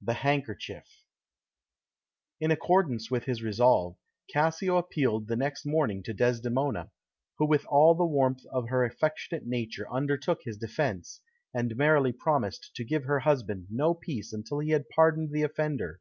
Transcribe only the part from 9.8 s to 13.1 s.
undertook his defence, and merrily promised to give